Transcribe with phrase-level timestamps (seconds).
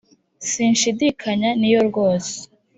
[0.49, 2.33] Sinshidikanya ni yo rwose,